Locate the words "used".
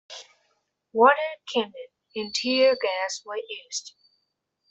3.37-3.93